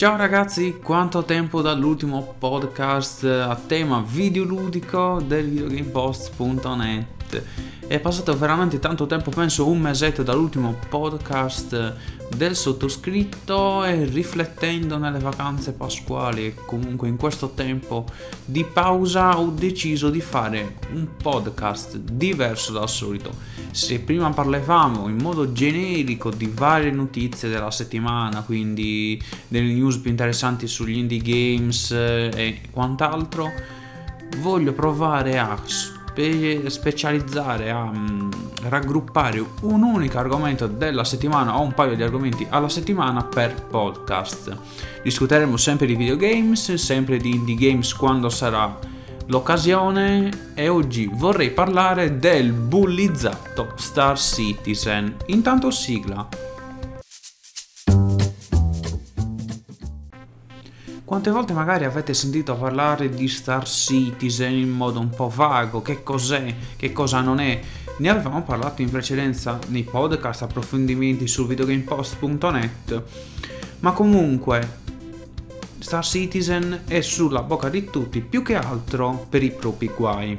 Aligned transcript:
Ciao 0.00 0.16
ragazzi, 0.16 0.78
quanto 0.82 1.24
tempo 1.24 1.60
dall'ultimo 1.60 2.34
podcast 2.38 3.22
a 3.24 3.54
tema 3.54 4.02
videoludico 4.02 5.20
del 5.20 5.46
videogamepost.net 5.46 7.42
è 7.86 8.00
passato 8.00 8.34
veramente 8.34 8.78
tanto 8.78 9.04
tempo, 9.04 9.30
penso 9.30 9.68
un 9.68 9.78
mesetto 9.78 10.22
dall'ultimo 10.22 10.74
podcast 10.88 11.96
del 12.34 12.56
sottoscritto 12.56 13.84
e 13.84 14.04
riflettendo 14.04 14.98
nelle 14.98 15.18
vacanze 15.18 15.72
pasquali 15.72 16.46
e 16.46 16.54
comunque 16.54 17.08
in 17.08 17.16
questo 17.16 17.50
tempo 17.50 18.06
di 18.44 18.64
pausa 18.64 19.38
ho 19.38 19.50
deciso 19.50 20.10
di 20.10 20.20
fare 20.20 20.76
un 20.92 21.08
podcast 21.20 21.96
diverso 21.96 22.72
dal 22.72 22.88
solito. 22.88 23.30
Se 23.70 24.00
prima 24.00 24.30
parlavamo 24.30 25.08
in 25.08 25.16
modo 25.16 25.52
generico 25.52 26.30
di 26.30 26.50
varie 26.52 26.90
notizie 26.90 27.48
della 27.48 27.70
settimana, 27.70 28.42
quindi 28.42 29.20
delle 29.48 29.72
news 29.72 29.98
più 29.98 30.10
interessanti 30.10 30.66
sugli 30.66 30.98
indie 30.98 31.18
games 31.18 31.90
e 31.90 32.60
quant'altro, 32.70 33.52
voglio 34.38 34.72
provare 34.72 35.38
a 35.38 35.60
spe- 35.64 36.68
specializzare, 36.68 37.70
a 37.70 37.82
um, 37.82 38.49
raggruppare 38.62 39.44
un 39.62 39.82
unico 39.82 40.18
argomento 40.18 40.66
della 40.66 41.04
settimana 41.04 41.58
o 41.58 41.62
un 41.62 41.72
paio 41.72 41.94
di 41.94 42.02
argomenti 42.02 42.46
alla 42.48 42.68
settimana 42.68 43.24
per 43.24 43.54
podcast. 43.54 44.56
Discuteremo 45.02 45.56
sempre 45.56 45.86
di 45.86 45.96
videogames, 45.96 46.74
sempre 46.74 47.18
di 47.18 47.30
indie 47.30 47.54
games 47.54 47.94
quando 47.94 48.28
sarà 48.28 48.78
l'occasione 49.26 50.52
e 50.54 50.68
oggi 50.68 51.08
vorrei 51.12 51.50
parlare 51.50 52.18
del 52.18 52.52
bullizzato 52.52 53.72
Star 53.76 54.18
Citizen. 54.18 55.14
Intanto 55.26 55.70
sigla. 55.70 56.28
Quante 61.10 61.30
volte 61.32 61.52
magari 61.52 61.84
avete 61.84 62.14
sentito 62.14 62.54
parlare 62.54 63.08
di 63.08 63.26
Star 63.26 63.66
Citizen 63.66 64.52
in 64.52 64.70
modo 64.70 65.00
un 65.00 65.10
po' 65.10 65.28
vago, 65.28 65.82
che 65.82 66.04
cos'è, 66.04 66.54
che 66.76 66.92
cosa 66.92 67.20
non 67.20 67.40
è? 67.40 67.60
Ne 68.00 68.08
avevamo 68.08 68.42
parlato 68.42 68.80
in 68.80 68.88
precedenza 68.88 69.58
nei 69.66 69.82
podcast, 69.82 70.40
approfondimenti 70.40 71.28
su 71.28 71.46
videogamepost.net, 71.46 73.02
ma 73.80 73.92
comunque 73.92 74.78
Star 75.78 76.02
Citizen 76.02 76.84
è 76.86 77.02
sulla 77.02 77.42
bocca 77.42 77.68
di 77.68 77.84
tutti 77.84 78.22
più 78.22 78.40
che 78.42 78.54
altro 78.54 79.26
per 79.28 79.42
i 79.42 79.50
propri 79.50 79.90
guai. 79.94 80.38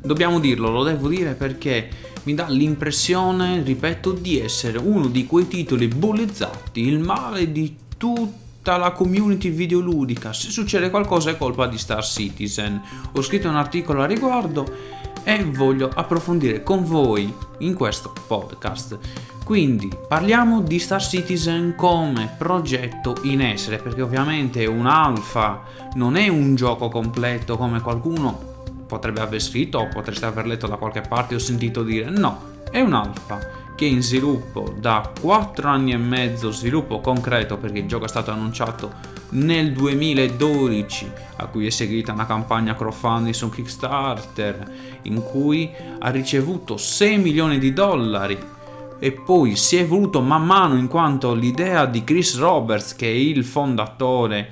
Dobbiamo 0.00 0.38
dirlo, 0.38 0.70
lo 0.70 0.84
devo 0.84 1.08
dire 1.08 1.34
perché 1.34 1.88
mi 2.22 2.34
dà 2.34 2.46
l'impressione, 2.48 3.60
ripeto, 3.64 4.12
di 4.12 4.38
essere 4.38 4.78
uno 4.78 5.08
di 5.08 5.26
quei 5.26 5.48
titoli 5.48 5.88
bullizzati, 5.88 6.86
il 6.86 7.00
male 7.00 7.50
di 7.50 7.76
tutti 7.96 8.42
la 8.62 8.92
community 8.92 9.50
videoludica. 9.50 10.32
Se 10.32 10.50
succede 10.50 10.88
qualcosa 10.88 11.30
è 11.30 11.36
colpa 11.36 11.66
di 11.66 11.76
Star 11.76 12.02
Citizen. 12.02 12.80
Ho 13.12 13.20
scritto 13.22 13.48
un 13.48 13.56
articolo 13.56 14.02
a 14.02 14.06
riguardo 14.06 15.02
e 15.24 15.42
voglio 15.44 15.90
approfondire 15.92 16.62
con 16.62 16.84
voi 16.84 17.34
in 17.58 17.74
questo 17.74 18.12
podcast. 18.26 18.98
Quindi 19.44 19.90
parliamo 20.08 20.60
di 20.60 20.78
Star 20.78 21.02
Citizen 21.02 21.74
come 21.76 22.34
progetto 22.38 23.16
in 23.22 23.40
essere, 23.40 23.78
perché 23.78 24.02
ovviamente 24.02 24.64
un 24.66 24.86
alfa, 24.86 25.62
non 25.94 26.16
è 26.16 26.28
un 26.28 26.54
gioco 26.54 26.88
completo 26.88 27.56
come 27.56 27.80
qualcuno 27.80 28.52
potrebbe 28.86 29.20
aver 29.20 29.40
scritto 29.40 29.78
o 29.78 29.88
potreste 29.88 30.26
aver 30.26 30.46
letto 30.46 30.66
da 30.66 30.76
qualche 30.76 31.00
parte 31.00 31.34
o 31.34 31.38
sentito 31.38 31.82
dire. 31.82 32.08
No, 32.10 32.52
è 32.70 32.80
un 32.80 32.92
alfa 32.92 33.63
che 33.74 33.86
è 33.86 33.88
in 33.88 34.02
sviluppo 34.02 34.74
da 34.78 35.10
4 35.20 35.68
anni 35.68 35.92
e 35.92 35.96
mezzo, 35.96 36.50
sviluppo 36.50 37.00
concreto 37.00 37.56
perché 37.56 37.80
il 37.80 37.86
gioco 37.86 38.04
è 38.04 38.08
stato 38.08 38.30
annunciato 38.30 38.92
nel 39.30 39.72
2012 39.72 41.10
a 41.36 41.46
cui 41.46 41.66
è 41.66 41.70
seguita 41.70 42.12
una 42.12 42.26
campagna 42.26 42.76
crowdfunding 42.76 43.34
su 43.34 43.50
Kickstarter 43.50 44.72
in 45.02 45.22
cui 45.22 45.70
ha 45.98 46.10
ricevuto 46.10 46.76
6 46.76 47.18
milioni 47.18 47.58
di 47.58 47.72
dollari. 47.72 48.52
E 49.00 49.12
poi 49.12 49.56
si 49.56 49.76
è 49.76 49.80
evoluto 49.80 50.20
man 50.20 50.46
mano 50.46 50.76
in 50.76 50.86
quanto 50.86 51.34
l'idea 51.34 51.84
di 51.84 52.04
Chris 52.04 52.38
Roberts 52.38 52.94
che 52.94 53.06
è 53.06 53.14
il 53.14 53.44
fondatore 53.44 54.50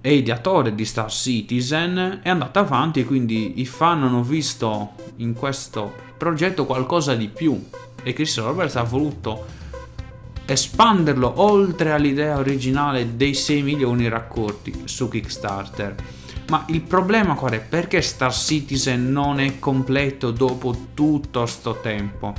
e 0.00 0.14
ideatore 0.14 0.74
di 0.74 0.84
Star 0.84 1.10
Citizen 1.10 2.20
è 2.22 2.28
andata 2.28 2.60
avanti 2.60 3.00
e 3.00 3.04
quindi 3.04 3.60
i 3.60 3.66
fan 3.66 4.02
hanno 4.02 4.22
visto 4.22 4.92
in 5.16 5.32
questo 5.32 5.92
progetto 6.16 6.64
qualcosa 6.66 7.14
di 7.14 7.28
più 7.28 7.60
e 8.06 8.12
Chris 8.12 8.38
Roberts 8.38 8.76
ha 8.76 8.84
voluto 8.84 9.44
espanderlo 10.44 11.40
oltre 11.42 11.90
all'idea 11.90 12.38
originale 12.38 13.16
dei 13.16 13.34
6 13.34 13.62
milioni 13.62 14.08
raccolti 14.08 14.82
su 14.84 15.08
Kickstarter. 15.08 15.96
Ma 16.48 16.64
il 16.68 16.82
problema 16.82 17.34
qual 17.34 17.54
è? 17.54 17.60
Perché 17.60 18.00
Star 18.02 18.32
Citizen 18.32 19.10
non 19.10 19.40
è 19.40 19.58
completo 19.58 20.30
dopo 20.30 20.90
tutto 20.94 21.46
sto 21.46 21.80
tempo? 21.82 22.32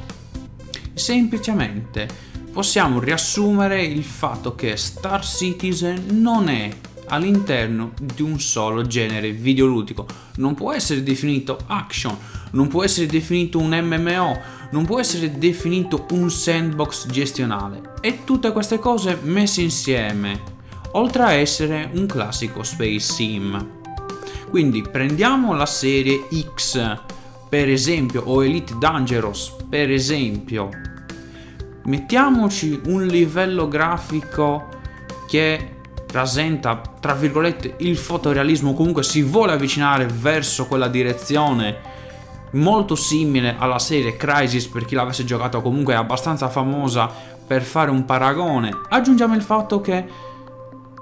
Semplicemente 0.94 2.08
possiamo 2.54 3.02
riassumere 3.02 3.84
il 3.84 4.06
fatto 4.06 4.56
che 4.56 4.78
Star 4.78 5.22
Citizen 5.22 6.06
non 6.12 6.48
è 6.48 6.70
all'interno 7.08 7.92
di 8.00 8.22
un 8.22 8.40
solo 8.40 8.86
genere 8.86 9.32
videoludico. 9.32 10.06
Non 10.36 10.54
può 10.54 10.74
essere 10.74 11.04
definito 11.04 11.58
action, 11.68 12.16
non 12.52 12.68
può 12.68 12.84
essere 12.84 13.08
definito 13.08 13.60
un 13.60 13.70
MMO, 13.70 14.40
non 14.72 14.86
può 14.86 15.00
essere 15.00 15.38
definito 15.38 16.06
un 16.12 16.30
sandbox 16.30 17.08
gestionale. 17.08 17.94
E 18.02 18.24
tutte 18.24 18.52
queste 18.52 18.80
cose 18.80 19.18
messe 19.24 19.62
insieme, 19.62 20.42
oltre 20.92 21.24
a 21.24 21.32
essere 21.32 21.90
un 21.94 22.06
classico 22.06 22.64
space 22.64 23.00
sim. 23.00 23.76
Quindi 24.50 24.82
prendiamo 24.82 25.54
la 25.54 25.66
serie 25.66 26.28
X, 26.54 27.00
per 27.50 27.70
esempio, 27.70 28.24
o 28.26 28.44
Elite 28.44 28.76
Dangerous, 28.80 29.56
per 29.70 29.92
esempio. 29.92 30.70
Mettiamoci 31.84 32.82
un 32.88 33.06
livello 33.06 33.68
grafico 33.68 34.68
che 35.28 35.77
rasenta, 36.12 36.82
tra 37.00 37.14
virgolette, 37.14 37.76
il 37.80 37.98
fotorealismo, 37.98 38.74
comunque 38.74 39.04
si 39.04 39.22
vuole 39.22 39.54
avvicinare 39.54 40.08
verso 40.08 40.66
quella 40.68 40.88
direzione 40.88 41.96
molto 42.52 42.96
simile 42.96 43.56
alla 43.58 43.80
serie 43.80 44.16
Crisis 44.16 44.68
per 44.68 44.86
chi 44.86 44.96
l'avesse 44.96 45.26
giocato 45.26 45.62
comunque 45.62 45.94
è 45.94 45.98
abbastanza 45.98 46.48
famosa 46.48 47.12
per 47.46 47.62
fare 47.62 47.92
un 47.92 48.06
paragone. 48.06 48.72
Aggiungiamo 48.90 49.36
il 49.36 49.42
fatto 49.42 49.82
che 49.82 50.06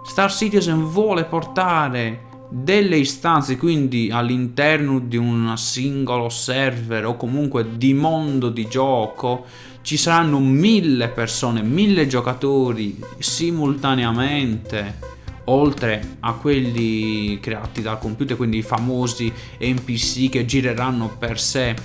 Star 0.03 0.31
Citizen 0.31 0.85
vuole 0.85 1.25
portare 1.25 2.21
delle 2.47 2.97
istanze 2.97 3.57
quindi 3.57 4.11
all'interno 4.11 4.99
di 4.99 5.17
un 5.17 5.57
singolo 5.57 6.29
server 6.29 7.05
o 7.05 7.17
comunque 7.17 7.77
di 7.77 7.93
mondo 7.93 8.49
di 8.49 8.67
gioco 8.67 9.45
ci 9.85 9.97
saranno 9.97 10.39
mille 10.39 11.09
persone 11.09 11.61
mille 11.61 12.07
giocatori 12.07 12.99
simultaneamente 13.19 14.97
oltre 15.43 16.17
a 16.21 16.33
quelli 16.33 17.39
creati 17.39 17.83
dal 17.83 17.99
computer, 17.99 18.35
quindi 18.35 18.57
i 18.57 18.61
famosi 18.63 19.31
NPC 19.59 20.29
che 20.29 20.45
gireranno 20.45 21.15
per 21.19 21.39
sé 21.39 21.75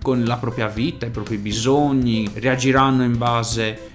con 0.00 0.22
la 0.22 0.36
propria 0.36 0.68
vita, 0.68 1.06
i 1.06 1.10
propri 1.10 1.38
bisogni, 1.38 2.30
reagiranno 2.34 3.02
in 3.02 3.18
base 3.18 3.90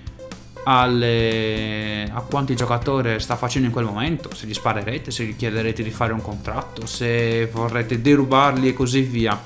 alle, 0.64 2.12
a 2.12 2.20
quanto 2.20 2.52
il 2.52 2.58
giocatore 2.58 3.20
sta 3.20 3.38
facendo 3.38 3.68
in 3.68 3.74
quel 3.74 3.86
momento, 3.86 4.36
se 4.36 4.48
gli 4.48 4.54
sparerete, 4.54 5.12
se 5.12 5.24
gli 5.24 5.38
chiederete 5.38 5.82
di 5.82 5.92
fare 5.92 6.12
un 6.12 6.22
contratto, 6.22 6.86
se 6.86 7.46
vorrete 7.46 8.02
derubarli 8.02 8.68
e 8.68 8.74
così 8.74 9.00
via. 9.00 9.42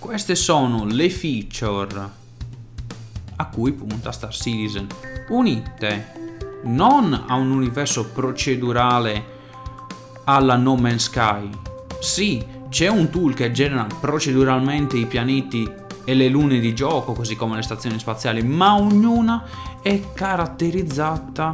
Queste 0.00 0.34
sono 0.34 0.84
le 0.84 1.08
feature 1.10 2.17
a 3.40 3.46
cui 3.46 3.72
punta 3.72 4.12
Star 4.12 4.32
Citizen, 4.32 4.86
unite 5.28 6.12
non 6.64 7.24
a 7.26 7.34
un 7.34 7.50
universo 7.50 8.10
procedurale 8.10 9.36
alla 10.24 10.56
No 10.56 10.76
Man's 10.76 11.04
Sky. 11.04 11.48
Sì, 12.00 12.44
c'è 12.68 12.88
un 12.88 13.10
tool 13.10 13.34
che 13.34 13.50
genera 13.50 13.86
proceduralmente 14.00 14.96
i 14.96 15.06
pianeti 15.06 15.70
e 16.04 16.14
le 16.14 16.28
lune 16.28 16.58
di 16.58 16.74
gioco, 16.74 17.12
così 17.12 17.36
come 17.36 17.56
le 17.56 17.62
stazioni 17.62 17.98
spaziali, 17.98 18.42
ma 18.42 18.76
ognuna 18.76 19.44
è 19.82 20.12
caratterizzata 20.14 21.52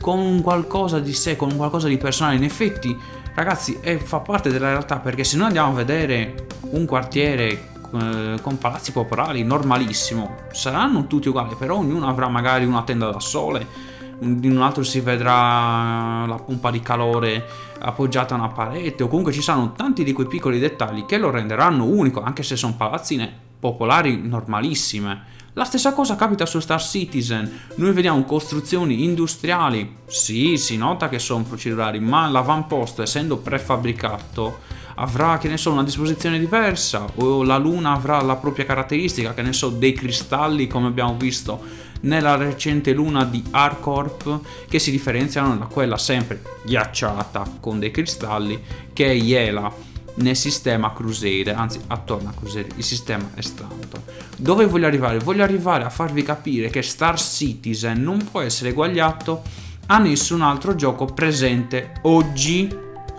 con 0.00 0.40
qualcosa 0.42 0.98
di 0.98 1.12
sé, 1.12 1.36
con 1.36 1.54
qualcosa 1.56 1.88
di 1.88 1.98
personale. 1.98 2.36
In 2.36 2.44
effetti, 2.44 2.96
ragazzi, 3.34 3.78
è, 3.80 3.96
fa 3.98 4.20
parte 4.20 4.50
della 4.50 4.68
realtà 4.68 4.98
perché 4.98 5.24
se 5.24 5.36
noi 5.36 5.46
andiamo 5.46 5.72
a 5.72 5.74
vedere 5.74 6.46
un 6.70 6.86
quartiere 6.86 7.76
eh, 7.92 8.38
con 8.40 8.58
palazzi 8.58 8.92
popolari 8.92 9.42
normalissimo, 9.42 10.36
saranno 10.52 11.06
tutti 11.06 11.28
uguali, 11.28 11.54
però 11.58 11.76
ognuno 11.76 12.08
avrà 12.08 12.28
magari 12.28 12.64
una 12.64 12.82
tenda 12.82 13.10
da 13.10 13.20
sole 13.20 13.96
in 14.20 14.50
un 14.50 14.62
altro 14.62 14.82
si 14.82 15.00
vedrà 15.00 16.26
la 16.26 16.42
pompa 16.44 16.70
di 16.70 16.80
calore 16.80 17.46
appoggiata 17.78 18.34
a 18.34 18.38
una 18.38 18.48
parete 18.48 19.04
o 19.04 19.08
comunque 19.08 19.32
ci 19.32 19.40
saranno 19.40 19.72
tanti 19.72 20.02
di 20.02 20.12
quei 20.12 20.26
piccoli 20.26 20.58
dettagli 20.58 21.06
che 21.06 21.18
lo 21.18 21.30
renderanno 21.30 21.84
unico 21.84 22.20
anche 22.20 22.42
se 22.42 22.56
sono 22.56 22.74
palazzine 22.76 23.46
popolari 23.58 24.20
normalissime. 24.20 25.36
La 25.54 25.64
stessa 25.64 25.92
cosa 25.92 26.14
capita 26.14 26.46
su 26.46 26.60
Star 26.60 26.80
Citizen. 26.80 27.50
Noi 27.76 27.92
vediamo 27.92 28.22
costruzioni 28.22 29.02
industriali. 29.02 29.96
Sì, 30.06 30.56
si 30.56 30.76
nota 30.76 31.08
che 31.08 31.18
sono 31.18 31.42
procedurali, 31.42 31.98
ma 31.98 32.28
l'avamposto, 32.28 33.02
essendo 33.02 33.38
prefabbricato, 33.38 34.58
avrà, 34.98 35.38
che 35.38 35.48
ne 35.48 35.56
so, 35.56 35.72
una 35.72 35.84
disposizione 35.84 36.38
diversa. 36.38 37.06
O 37.16 37.42
la 37.42 37.56
luna 37.56 37.92
avrà 37.92 38.20
la 38.20 38.36
propria 38.36 38.64
caratteristica, 38.64 39.34
che 39.34 39.42
ne 39.42 39.52
so, 39.52 39.70
dei 39.70 39.92
cristalli, 39.92 40.66
come 40.66 40.88
abbiamo 40.88 41.16
visto 41.16 41.86
nella 42.00 42.36
recente 42.36 42.92
luna 42.92 43.24
di 43.24 43.42
Arcorp, 43.50 44.40
che 44.68 44.78
si 44.78 44.90
differenziano 44.90 45.56
da 45.56 45.66
quella 45.66 45.96
sempre 45.96 46.42
ghiacciata 46.64 47.56
con 47.60 47.78
dei 47.78 47.90
cristalli, 47.90 48.60
che 48.92 49.06
è 49.06 49.12
Iela 49.12 49.72
nel 50.16 50.36
sistema 50.36 50.92
Crusader, 50.92 51.54
anzi 51.54 51.80
attorno 51.86 52.28
a 52.30 52.32
Crusader, 52.32 52.72
il 52.76 52.84
sistema 52.84 53.30
è 53.34 53.40
stanto. 53.40 54.02
Dove 54.36 54.66
voglio 54.66 54.86
arrivare? 54.86 55.18
Voglio 55.18 55.42
arrivare 55.42 55.84
a 55.84 55.90
farvi 55.90 56.22
capire 56.22 56.70
che 56.70 56.82
Star 56.82 57.18
Citizen 57.18 58.02
non 58.02 58.28
può 58.30 58.40
essere 58.40 58.70
eguagliato 58.70 59.42
a 59.86 59.98
nessun 59.98 60.42
altro 60.42 60.74
gioco 60.74 61.06
presente 61.06 61.94
oggi, 62.02 62.68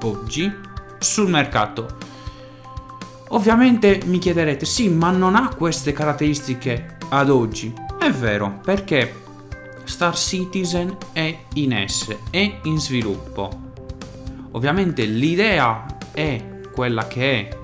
oggi 0.01 0.67
sul 0.99 1.29
mercato. 1.29 1.97
Ovviamente 3.29 4.01
mi 4.05 4.19
chiederete, 4.19 4.65
sì, 4.65 4.89
ma 4.89 5.11
non 5.11 5.35
ha 5.35 5.53
queste 5.55 5.91
caratteristiche 5.91 6.97
ad 7.09 7.29
oggi. 7.29 7.73
È 7.97 8.09
vero, 8.11 8.59
perché 8.63 9.13
Star 9.83 10.15
Citizen 10.15 10.95
è 11.11 11.37
in 11.53 11.83
S, 11.87 12.15
è 12.29 12.59
in 12.63 12.79
sviluppo. 12.79 13.67
Ovviamente 14.51 15.05
l'idea 15.05 15.85
è 16.11 16.61
quella 16.71 17.07
che 17.07 17.49
è 17.49 17.57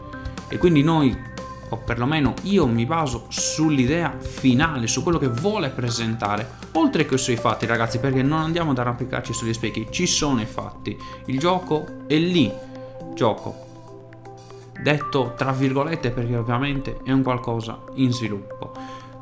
e 0.47 0.57
quindi 0.57 0.83
noi 0.83 1.33
o 1.69 1.77
perlomeno 1.77 2.33
io 2.43 2.67
mi 2.67 2.85
baso 2.85 3.25
sull'idea 3.29 4.17
finale, 4.19 4.87
su 4.87 5.01
quello 5.01 5.17
che 5.17 5.29
vuole 5.29 5.69
presentare, 5.69 6.47
oltre 6.73 7.05
che 7.05 7.17
sui 7.17 7.35
fatti 7.35 7.65
ragazzi, 7.65 7.99
perché 7.99 8.21
non 8.21 8.39
andiamo 8.39 8.71
ad 8.71 8.77
arrampicarci 8.77 9.33
sugli 9.33 9.53
specchi, 9.53 9.87
ci 9.89 10.05
sono 10.05 10.41
i 10.41 10.45
fatti, 10.45 10.97
il 11.25 11.39
gioco 11.39 11.85
è 12.07 12.15
lì, 12.15 12.51
gioco, 13.15 14.11
detto 14.79 15.33
tra 15.35 15.51
virgolette 15.51 16.11
perché 16.11 16.35
ovviamente 16.35 16.99
è 17.03 17.11
un 17.11 17.23
qualcosa 17.23 17.81
in 17.95 18.11
sviluppo. 18.11 18.73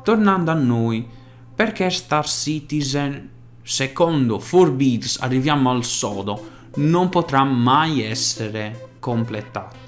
Tornando 0.02 0.50
a 0.50 0.54
noi, 0.54 1.08
perché 1.54 1.88
Star 1.88 2.26
Citizen, 2.26 3.30
secondo 3.62 4.36
4Beats, 4.36 5.16
arriviamo 5.20 5.70
al 5.70 5.84
sodo, 5.84 6.50
non 6.74 7.08
potrà 7.08 7.44
mai 7.44 8.02
essere 8.02 8.90
completato. 8.98 9.82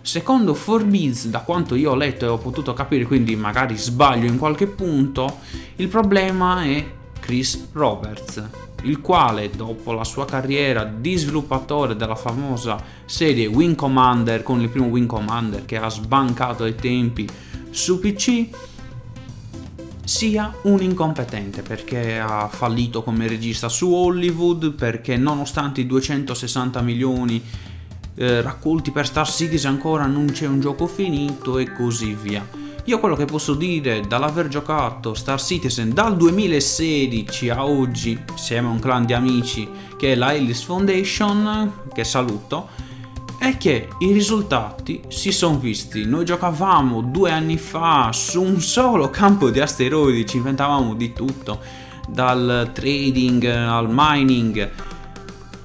Secondo 0.00 0.54
Forbes, 0.54 1.26
da 1.26 1.40
quanto 1.40 1.74
io 1.74 1.90
ho 1.90 1.96
letto 1.96 2.24
e 2.24 2.28
ho 2.28 2.38
potuto 2.38 2.72
capire, 2.72 3.04
quindi 3.04 3.36
magari 3.36 3.76
sbaglio 3.76 4.26
in 4.26 4.38
qualche 4.38 4.66
punto, 4.66 5.38
il 5.76 5.88
problema 5.88 6.62
è 6.62 6.84
Chris 7.20 7.68
Roberts, 7.72 8.65
il 8.86 9.00
quale 9.00 9.50
dopo 9.50 9.92
la 9.92 10.04
sua 10.04 10.24
carriera 10.24 10.84
di 10.84 11.16
sviluppatore 11.16 11.96
della 11.96 12.14
famosa 12.14 12.82
serie 13.04 13.46
Wing 13.46 13.74
Commander 13.74 14.42
con 14.42 14.60
il 14.60 14.68
primo 14.68 14.86
Wing 14.86 15.06
Commander 15.06 15.64
che 15.64 15.76
ha 15.76 15.88
sbancato 15.88 16.64
ai 16.64 16.74
tempi 16.74 17.28
su 17.70 17.98
PC, 17.98 18.48
sia 20.04 20.54
un 20.62 20.80
incompetente 20.80 21.62
perché 21.62 22.18
ha 22.18 22.48
fallito 22.48 23.02
come 23.02 23.26
regista 23.26 23.68
su 23.68 23.92
Hollywood, 23.92 24.72
perché 24.72 25.16
nonostante 25.16 25.80
i 25.80 25.86
260 25.86 26.80
milioni 26.80 27.42
eh, 28.14 28.40
raccolti 28.40 28.92
per 28.92 29.06
Star 29.06 29.28
Citizen 29.28 29.72
ancora 29.72 30.06
non 30.06 30.26
c'è 30.26 30.46
un 30.46 30.60
gioco 30.60 30.86
finito 30.86 31.58
e 31.58 31.72
così 31.72 32.14
via. 32.14 32.65
Io 32.88 33.00
quello 33.00 33.16
che 33.16 33.24
posso 33.24 33.54
dire 33.54 34.02
dall'aver 34.02 34.46
giocato 34.46 35.12
Star 35.12 35.42
Citizen 35.42 35.92
dal 35.92 36.16
2016 36.16 37.48
a 37.48 37.66
oggi, 37.66 38.16
insieme 38.30 38.68
a 38.68 38.70
un 38.70 38.78
clan 38.78 39.04
di 39.04 39.12
amici 39.12 39.68
che 39.96 40.12
è 40.12 40.14
la 40.14 40.28
Alice 40.28 40.64
Foundation, 40.64 41.80
che 41.92 42.04
saluto, 42.04 42.68
è 43.40 43.56
che 43.56 43.88
i 43.98 44.12
risultati 44.12 45.02
si 45.08 45.32
sono 45.32 45.58
visti. 45.58 46.04
Noi 46.04 46.24
giocavamo 46.24 47.00
due 47.00 47.32
anni 47.32 47.58
fa 47.58 48.10
su 48.12 48.40
un 48.40 48.60
solo 48.60 49.10
campo 49.10 49.50
di 49.50 49.58
asteroidi, 49.58 50.24
ci 50.24 50.36
inventavamo 50.36 50.94
di 50.94 51.12
tutto, 51.12 51.58
dal 52.06 52.70
trading 52.72 53.44
al 53.46 53.88
mining 53.90 54.70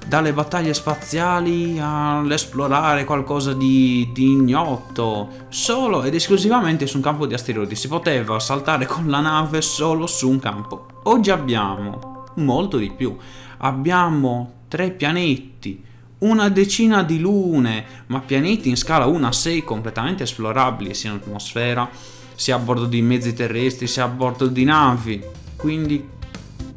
dalle 0.06 0.32
battaglie 0.32 0.74
spaziali 0.74 1.78
all'esplorare 1.80 3.04
qualcosa 3.04 3.52
di, 3.52 4.10
di, 4.12 4.32
ignoto, 4.32 5.46
solo 5.48 6.02
ed 6.02 6.14
esclusivamente 6.14 6.86
su 6.86 6.96
un 6.96 7.02
campo 7.02 7.26
di 7.26 7.34
asteroidi. 7.34 7.74
Si 7.74 7.88
poteva 7.88 8.38
saltare 8.38 8.86
con 8.86 9.08
la 9.08 9.20
nave 9.20 9.62
solo 9.62 10.06
su 10.06 10.28
un 10.28 10.38
campo. 10.38 10.86
Oggi 11.04 11.30
abbiamo 11.30 12.24
molto 12.36 12.76
di 12.76 12.90
più. 12.90 13.16
Abbiamo 13.58 14.60
tre 14.68 14.90
pianeti, 14.90 15.82
una 16.18 16.48
decina 16.48 17.02
di 17.02 17.18
lune, 17.18 17.84
ma 18.06 18.20
pianeti 18.20 18.68
in 18.68 18.76
scala 18.76 19.06
1 19.06 19.26
a 19.26 19.32
6 19.32 19.64
completamente 19.64 20.22
esplorabili, 20.22 20.94
sia 20.94 21.10
in 21.10 21.16
atmosfera, 21.16 21.88
sia 22.34 22.56
a 22.56 22.58
bordo 22.58 22.86
di 22.86 23.02
mezzi 23.02 23.34
terrestri, 23.34 23.86
sia 23.86 24.04
a 24.04 24.08
bordo 24.08 24.46
di 24.46 24.64
navi. 24.64 25.22
Quindi 25.56 26.08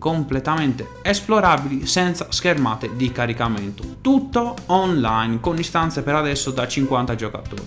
completamente 0.05 0.87
esplorabili 1.01 1.87
senza 1.87 2.27
schermate 2.29 2.91
di 2.95 3.11
caricamento. 3.11 3.95
Tutto 4.01 4.55
online 4.67 5.39
con 5.39 5.57
istanze 5.57 6.03
per 6.03 6.13
adesso 6.13 6.51
da 6.51 6.67
50 6.67 7.15
giocatori. 7.15 7.63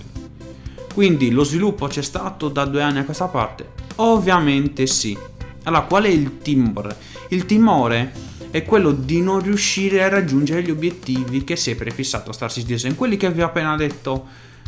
Quindi 0.95 1.33
lo 1.33 1.43
sviluppo 1.43 1.89
c'è 1.89 2.01
stato 2.01 2.49
da 2.49 2.65
due 2.65 2.81
anni 2.81 3.01
a 3.01 3.05
questa 3.05 3.27
parte? 3.27 3.71
Ovviamente 3.97 4.87
sì. 4.87 5.19
Allora, 5.65 5.83
qual 5.83 6.05
è 6.05 6.09
il 6.09 6.39
timore? 6.39 6.97
Il 7.31 7.45
timore 7.45 8.13
è 8.53 8.63
quello 8.63 8.93
di 8.93 9.21
non 9.21 9.41
riuscire 9.41 10.05
a 10.05 10.09
raggiungere 10.09 10.63
gli 10.63 10.71
obiettivi 10.71 11.43
che 11.43 11.57
si 11.57 11.73
è 11.73 11.75
prefissato 11.75 12.31
Star 12.31 12.53
Citizen, 12.53 12.95
quelli 12.95 13.17
che 13.17 13.33
vi 13.33 13.43
ho 13.43 13.47
appena 13.47 13.75
detto 13.75 14.27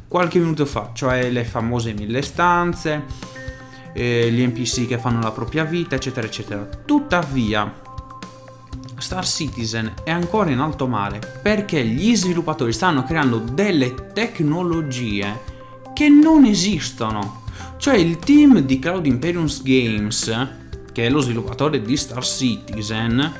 qualche 0.08 0.40
minuto 0.40 0.67
fa, 0.67 0.90
cioè 0.93 1.31
le 1.31 1.44
famose 1.44 1.93
mille 1.93 2.22
stanze, 2.22 3.05
eh, 3.93 4.31
gli 4.31 4.47
NPC 4.47 4.87
che 4.87 4.99
fanno 4.99 5.21
la 5.21 5.33
propria 5.33 5.65
vita, 5.65 5.95
eccetera, 5.95 6.27
eccetera. 6.27 6.69
Tuttavia, 6.85 7.73
Star 8.99 9.27
Citizen 9.27 9.95
è 10.05 10.11
ancora 10.11 10.51
in 10.51 10.59
alto 10.59 10.87
mare 10.87 11.21
perché 11.43 11.85
gli 11.85 12.15
sviluppatori 12.15 12.73
stanno 12.73 13.03
creando 13.03 13.39
delle 13.39 14.13
tecnologie 14.13 15.41
che 15.95 16.09
non 16.09 16.45
esistono. 16.45 17.43
Cioè 17.77 17.97
il 17.97 18.19
team 18.19 18.61
di 18.61 18.79
Cloud 18.79 19.07
Imperiums 19.07 19.63
Games, 19.63 20.49
che 20.93 21.06
è 21.06 21.11
lo 21.11 21.20
sviluppatore 21.20 21.81
di 21.81 21.97
Star 21.97 22.25
Citizen, 22.25 23.32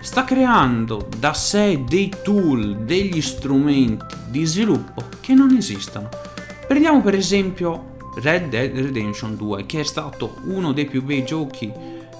sta 0.00 0.24
creando 0.24 1.08
da 1.18 1.34
sé 1.34 1.84
dei 1.86 2.12
tool, 2.22 2.78
degli 2.78 3.20
strumenti 3.20 4.16
di 4.28 4.44
sviluppo 4.44 5.04
che 5.20 5.34
non 5.34 5.54
esistono. 5.54 6.08
Prendiamo 6.66 7.00
per 7.00 7.14
esempio 7.14 7.89
Red 8.16 8.48
Dead 8.48 8.76
Redemption 8.76 9.36
2, 9.36 9.66
che 9.66 9.80
è 9.80 9.84
stato 9.84 10.36
uno 10.44 10.72
dei 10.72 10.86
più 10.86 11.02
bei 11.02 11.24
giochi 11.24 11.72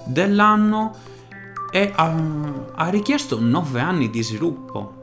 dell'anno 0.05 0.95
e 1.71 1.91
ha, 1.93 2.15
ha 2.75 2.89
richiesto 2.89 3.39
9 3.39 3.79
anni 3.79 4.09
di 4.09 4.23
sviluppo. 4.23 4.99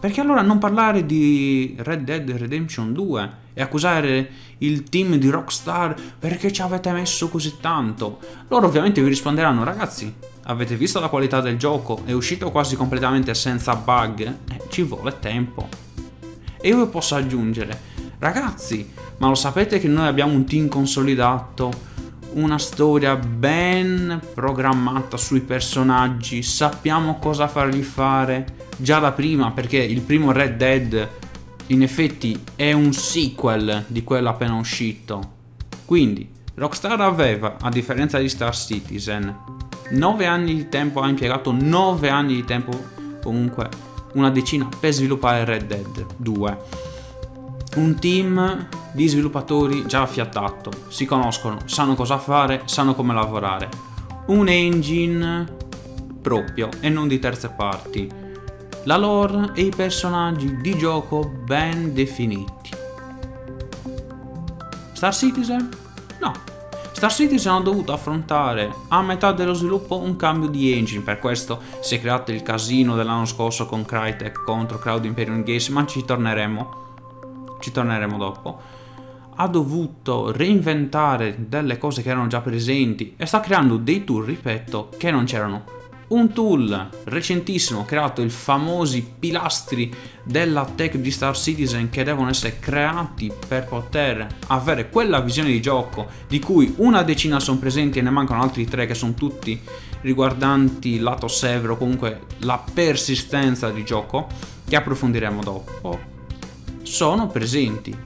Perché 0.00 0.22
allora 0.22 0.40
non 0.40 0.58
parlare 0.58 1.04
di 1.04 1.74
Red 1.78 2.04
Dead 2.04 2.30
Redemption 2.30 2.92
2 2.94 3.32
e 3.52 3.60
accusare 3.60 4.30
il 4.58 4.84
team 4.84 5.16
di 5.16 5.28
Rockstar 5.28 5.94
perché 6.18 6.50
ci 6.50 6.62
avete 6.62 6.90
messo 6.92 7.28
così 7.28 7.58
tanto? 7.60 8.18
Loro 8.48 8.66
ovviamente 8.66 9.02
vi 9.02 9.08
risponderanno, 9.08 9.62
ragazzi, 9.62 10.12
avete 10.44 10.76
visto 10.76 11.00
la 11.00 11.08
qualità 11.08 11.42
del 11.42 11.58
gioco? 11.58 12.00
È 12.06 12.12
uscito 12.12 12.50
quasi 12.50 12.76
completamente 12.76 13.34
senza 13.34 13.74
bug? 13.76 14.20
Eh, 14.20 14.60
ci 14.70 14.82
vuole 14.82 15.18
tempo. 15.18 15.68
E 16.58 16.68
io 16.68 16.88
posso 16.88 17.14
aggiungere, 17.14 17.78
ragazzi, 18.18 18.90
ma 19.20 19.28
lo 19.28 19.34
sapete 19.34 19.78
che 19.78 19.86
noi 19.86 20.06
abbiamo 20.06 20.32
un 20.32 20.46
team 20.46 20.68
consolidato, 20.68 21.70
una 22.32 22.58
storia 22.58 23.16
ben 23.16 24.18
programmata 24.32 25.18
sui 25.18 25.40
personaggi, 25.40 26.42
sappiamo 26.42 27.18
cosa 27.18 27.46
fargli 27.46 27.82
fare 27.82 28.46
già 28.78 28.98
da 28.98 29.12
prima 29.12 29.50
perché 29.50 29.76
il 29.76 30.00
primo 30.00 30.32
Red 30.32 30.56
Dead 30.56 31.08
in 31.66 31.82
effetti 31.82 32.40
è 32.56 32.72
un 32.72 32.94
sequel 32.94 33.84
di 33.88 34.02
quello 34.04 34.30
appena 34.30 34.54
uscito. 34.54 35.38
Quindi 35.84 36.26
Rockstar 36.54 36.98
aveva, 37.00 37.56
a 37.60 37.68
differenza 37.68 38.18
di 38.18 38.28
Star 38.28 38.56
Citizen, 38.56 39.36
9 39.90 40.26
anni 40.26 40.54
di 40.54 40.68
tempo, 40.70 41.02
ha 41.02 41.08
impiegato 41.08 41.52
9 41.52 42.08
anni 42.08 42.36
di 42.36 42.44
tempo, 42.44 42.72
comunque 43.22 43.68
una 44.14 44.30
decina 44.30 44.66
per 44.80 44.92
sviluppare 44.92 45.44
Red 45.44 45.66
Dead 45.66 46.06
2 46.16 46.89
un 47.76 47.98
team 47.98 48.68
di 48.92 49.06
sviluppatori 49.06 49.86
già 49.86 50.02
affiattato, 50.02 50.70
si 50.88 51.04
conoscono, 51.04 51.58
sanno 51.66 51.94
cosa 51.94 52.18
fare, 52.18 52.62
sanno 52.64 52.94
come 52.94 53.14
lavorare. 53.14 53.68
Un 54.26 54.48
engine 54.48 55.46
proprio 56.20 56.68
e 56.80 56.88
non 56.88 57.08
di 57.08 57.18
terze 57.18 57.50
parti. 57.50 58.08
La 58.84 58.96
lore 58.96 59.52
e 59.54 59.62
i 59.62 59.72
personaggi 59.74 60.56
di 60.60 60.76
gioco 60.76 61.30
ben 61.44 61.92
definiti. 61.92 62.70
Star 64.92 65.14
Citizen 65.14 65.68
No. 66.20 66.32
Star 66.92 67.10
Citizen 67.10 67.52
ha 67.52 67.60
dovuto 67.60 67.92
affrontare 67.92 68.70
a 68.88 69.00
metà 69.00 69.32
dello 69.32 69.54
sviluppo 69.54 69.98
un 69.98 70.16
cambio 70.16 70.48
di 70.48 70.72
engine, 70.72 71.02
per 71.02 71.18
questo 71.18 71.60
si 71.80 71.94
è 71.94 72.00
creato 72.00 72.32
il 72.32 72.42
casino 72.42 72.94
dell'anno 72.94 73.24
scorso 73.24 73.64
con 73.66 73.84
Crytek 73.84 74.42
contro 74.44 74.78
Cloud 74.78 75.04
Imperium 75.04 75.42
Games, 75.42 75.68
ma 75.68 75.86
ci 75.86 76.04
torneremo. 76.04 76.88
Ci 77.60 77.70
torneremo 77.70 78.18
dopo. 78.18 78.60
Ha 79.36 79.46
dovuto 79.46 80.32
reinventare 80.32 81.36
delle 81.46 81.78
cose 81.78 82.02
che 82.02 82.10
erano 82.10 82.26
già 82.26 82.40
presenti 82.40 83.14
e 83.16 83.24
sta 83.26 83.40
creando 83.40 83.76
dei 83.76 84.04
tool, 84.04 84.24
ripeto, 84.24 84.90
che 84.98 85.10
non 85.10 85.24
c'erano 85.24 85.78
un 86.10 86.32
tool 86.32 86.88
recentissimo 87.04 87.84
creato 87.84 88.22
i 88.22 88.30
famosi 88.30 89.14
pilastri 89.18 89.92
della 90.24 90.64
tech 90.64 90.96
di 90.96 91.10
Star 91.10 91.36
Citizen 91.36 91.88
che 91.88 92.02
devono 92.02 92.30
essere 92.30 92.58
creati 92.58 93.32
per 93.46 93.66
poter 93.66 94.26
avere 94.48 94.88
quella 94.90 95.20
visione 95.20 95.50
di 95.50 95.60
gioco 95.60 96.08
di 96.26 96.40
cui 96.40 96.74
una 96.78 97.02
decina 97.02 97.38
sono 97.38 97.58
presenti 97.58 98.00
e 98.00 98.02
ne 98.02 98.10
mancano 98.10 98.42
altri 98.42 98.66
tre 98.66 98.86
che 98.86 98.94
sono 98.94 99.14
tutti 99.14 99.60
riguardanti 100.00 100.98
lato 100.98 101.28
severo 101.28 101.76
comunque 101.76 102.22
la 102.38 102.62
persistenza 102.72 103.70
di 103.70 103.84
gioco 103.84 104.26
che 104.66 104.76
approfondiremo 104.76 105.42
dopo 105.42 106.09
sono 106.90 107.28
presenti 107.28 107.96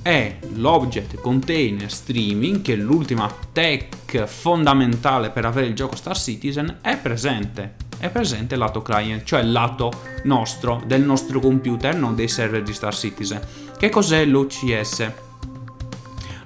è 0.00 0.38
l'object 0.54 1.20
container 1.20 1.92
streaming, 1.92 2.62
che 2.62 2.72
è 2.72 2.76
l'ultima 2.76 3.30
tech 3.52 4.24
fondamentale 4.24 5.28
per 5.28 5.44
avere 5.44 5.66
il 5.66 5.74
gioco 5.74 5.94
Star 5.94 6.16
Citizen, 6.16 6.78
è 6.80 6.96
presente. 6.96 7.74
È 7.98 8.08
presente 8.08 8.56
lato 8.56 8.80
client, 8.80 9.24
cioè 9.24 9.40
il 9.40 9.52
lato 9.52 9.92
nostro, 10.22 10.82
del 10.86 11.02
nostro 11.02 11.38
computer, 11.38 11.94
non 11.94 12.14
dei 12.14 12.28
server 12.28 12.62
di 12.62 12.72
Star 12.72 12.94
Citizen. 12.94 13.42
Che 13.78 13.90
cos'è 13.90 14.24
l'OCS? 14.24 15.12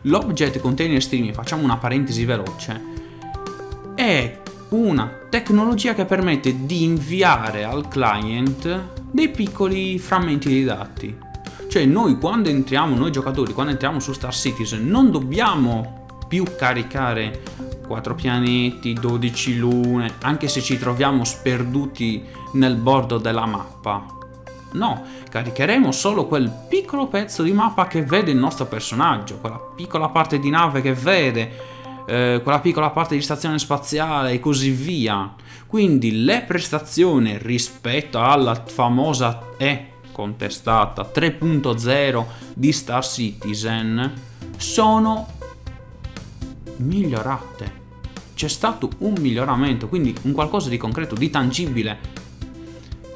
L'object 0.02 0.58
container 0.58 1.00
streaming, 1.00 1.32
facciamo 1.32 1.62
una 1.62 1.76
parentesi 1.76 2.24
veloce, 2.24 2.82
è 3.94 4.40
una 4.70 5.08
tecnologia 5.30 5.94
che 5.94 6.04
permette 6.04 6.66
di 6.66 6.82
inviare 6.82 7.62
al 7.62 7.86
client 7.86 8.80
dei 9.12 9.28
piccoli 9.28 9.96
frammenti 10.00 10.48
di 10.48 10.64
dati 10.64 11.32
cioè 11.74 11.86
noi 11.86 12.18
quando 12.18 12.50
entriamo, 12.50 12.94
noi 12.94 13.10
giocatori, 13.10 13.52
quando 13.52 13.72
entriamo 13.72 13.98
su 13.98 14.12
Star 14.12 14.32
Citizen 14.32 14.86
non 14.86 15.10
dobbiamo 15.10 16.06
più 16.28 16.44
caricare 16.56 17.42
4 17.84 18.14
pianeti, 18.14 18.92
12 18.92 19.58
lune, 19.58 20.14
anche 20.20 20.46
se 20.46 20.62
ci 20.62 20.78
troviamo 20.78 21.24
sperduti 21.24 22.22
nel 22.52 22.76
bordo 22.76 23.18
della 23.18 23.44
mappa. 23.44 24.06
No, 24.74 25.02
caricheremo 25.28 25.90
solo 25.90 26.26
quel 26.26 26.48
piccolo 26.68 27.08
pezzo 27.08 27.42
di 27.42 27.50
mappa 27.50 27.88
che 27.88 28.04
vede 28.04 28.30
il 28.30 28.38
nostro 28.38 28.66
personaggio, 28.66 29.38
quella 29.38 29.58
piccola 29.58 30.10
parte 30.10 30.38
di 30.38 30.50
nave 30.50 30.80
che 30.80 30.94
vede, 30.94 31.50
eh, 32.06 32.38
quella 32.40 32.60
piccola 32.60 32.90
parte 32.90 33.16
di 33.16 33.20
stazione 33.20 33.58
spaziale 33.58 34.30
e 34.30 34.38
così 34.38 34.70
via. 34.70 35.34
Quindi 35.66 36.22
le 36.22 36.44
prestazioni 36.46 37.36
rispetto 37.36 38.20
alla 38.20 38.54
famosa 38.64 39.40
E 39.56 39.88
contestata 40.14 41.10
3.0 41.12 42.24
di 42.54 42.70
Star 42.70 43.04
Citizen 43.04 44.12
sono 44.56 45.26
migliorate. 46.76 47.82
C'è 48.34 48.46
stato 48.46 48.90
un 48.98 49.14
miglioramento, 49.18 49.88
quindi 49.88 50.14
un 50.22 50.32
qualcosa 50.32 50.68
di 50.68 50.76
concreto, 50.76 51.16
di 51.16 51.30
tangibile. 51.30 51.98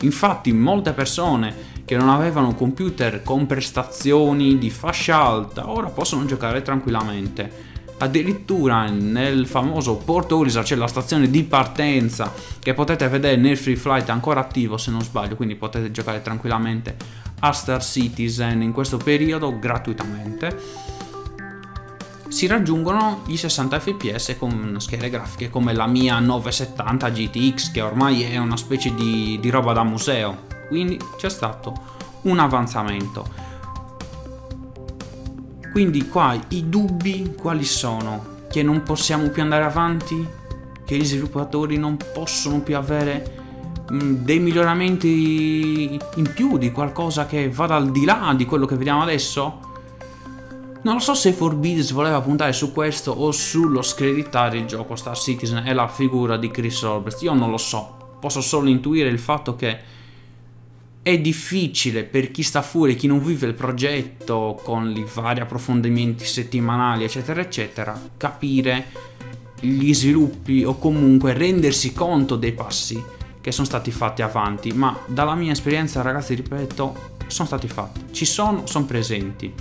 Infatti 0.01 0.53
molte 0.53 0.93
persone 0.93 1.77
che 1.85 1.97
non 1.97 2.09
avevano 2.09 2.55
computer 2.55 3.23
con 3.23 3.47
prestazioni 3.47 4.59
di 4.59 4.69
fascia 4.69 5.17
alta 5.17 5.71
ora 5.71 5.89
possono 5.89 6.27
giocare 6.27 6.61
tranquillamente 6.61 7.68
Addirittura 8.01 8.89
nel 8.89 9.47
famoso 9.47 9.97
Port 9.97 10.31
Olisar 10.31 10.63
c'è 10.63 10.77
la 10.77 10.87
stazione 10.87 11.29
di 11.29 11.43
partenza 11.43 12.33
che 12.61 12.73
potete 12.73 13.09
vedere 13.09 13.37
nel 13.37 13.57
Free 13.57 13.75
Flight 13.75 14.09
ancora 14.09 14.41
attivo 14.41 14.77
se 14.77 14.93
non 14.93 15.03
sbaglio, 15.03 15.35
quindi 15.35 15.57
potete 15.57 15.91
giocare 15.91 16.23
tranquillamente 16.23 16.97
a 17.41 17.53
Star 17.53 17.83
Citizen 17.83 18.63
in 18.63 18.73
questo 18.73 18.99
periodo 18.99 19.59
gratuitamente. 19.59 20.97
Si 22.29 22.47
raggiungono 22.47 23.23
i 23.27 23.37
60 23.37 23.81
fps 23.81 24.37
con 24.39 24.77
schede 24.79 25.11
grafiche 25.11 25.51
come 25.51 25.73
la 25.73 25.87
mia 25.87 26.21
970 26.21 27.09
GTX 27.09 27.73
che 27.73 27.81
ormai 27.81 28.23
è 28.23 28.37
una 28.37 28.57
specie 28.57 28.95
di, 28.95 29.39
di 29.41 29.51
roba 29.51 29.73
da 29.73 29.83
museo, 29.83 30.45
quindi 30.69 31.01
c'è 31.17 31.31
stato 31.31 31.97
un 32.23 32.39
avanzamento. 32.39 33.48
Quindi 35.71 36.09
qua 36.09 36.39
i 36.49 36.69
dubbi 36.69 37.35
quali 37.37 37.65
sono? 37.65 38.37
Che 38.51 38.63
non 38.63 38.83
possiamo 38.83 39.29
più 39.29 39.43
andare 39.43 39.65
avanti? 39.65 40.27
Che 40.85 40.97
gli 40.97 41.05
sviluppatori 41.05 41.77
non 41.77 41.97
possono 42.15 42.61
più 42.61 42.77
avere 42.77 43.87
mm, 43.93 44.25
dei 44.25 44.39
miglioramenti 44.39 45.99
in 46.17 46.33
più 46.35 46.57
di 46.57 46.73
qualcosa 46.73 47.27
che 47.27 47.51
vada 47.51 47.77
al 47.77 47.91
di 47.91 48.05
là 48.05 48.33
di 48.37 48.47
quello 48.47 48.67
che 48.67 48.77
vediamo 48.77 49.03
adesso? 49.03 49.67
Non 50.81 50.95
lo 50.95 51.01
so 51.01 51.13
se 51.15 51.33
Forbidden 51.33 51.87
voleva 51.93 52.21
puntare 52.21 52.53
su 52.53 52.73
questo 52.73 53.11
o 53.11 53.31
sullo 53.33 53.83
screditare 53.83 54.59
il 54.59 54.65
gioco 54.65 54.97
Star 54.97 55.19
Citizen 55.19 55.67
e 55.67 55.75
la 55.75 55.89
figura 55.89 56.37
di 56.37 56.51
Chris 56.51 56.83
Roberts, 56.83 57.21
io 57.23 57.35
non 57.35 57.51
lo 57.51 57.59
so. 57.59 57.97
Posso 58.21 58.41
solo 58.41 58.69
intuire 58.69 59.09
il 59.09 59.19
fatto 59.19 59.55
che 59.55 59.79
è 61.03 61.19
difficile 61.19 62.05
per 62.05 62.31
chi 62.31 62.43
sta 62.43 62.63
fuori, 62.63 62.97
chi 62.97 63.07
non 63.07 63.25
vive 63.25 63.47
il 63.47 63.55
progetto 63.55 64.61
con 64.63 64.95
i 64.95 65.07
vari 65.13 65.41
approfondimenti 65.41 66.25
settimanali, 66.25 67.05
eccetera, 67.05 67.41
eccetera, 67.41 68.01
capire 68.17 68.87
gli 69.61 69.93
sviluppi 69.95 70.65
o 70.65 70.79
comunque 70.79 71.33
rendersi 71.33 71.93
conto 71.93 72.37
dei 72.37 72.53
passi 72.53 73.03
che 73.41 73.53
sono 73.53 73.67
stati 73.67 73.91
fatti 73.91 74.23
avanti. 74.23 74.73
Ma 74.73 74.99
dalla 75.07 75.35
mia 75.35 75.53
esperienza, 75.53 76.03
ragazzi, 76.03 76.35
ripeto, 76.35 77.17
sono 77.27 77.47
stati 77.47 77.69
fatti, 77.69 78.01
ci 78.13 78.25
sono, 78.25 78.67
sono 78.67 78.85
presenti. 78.85 79.53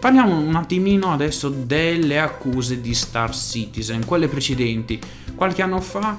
Parliamo 0.00 0.38
un 0.38 0.54
attimino 0.54 1.12
adesso 1.12 1.50
delle 1.50 2.18
accuse 2.18 2.80
di 2.80 2.94
Star 2.94 3.36
Citizen, 3.36 4.06
quelle 4.06 4.28
precedenti. 4.28 4.98
Qualche 5.34 5.60
anno 5.60 5.80
fa 5.80 6.18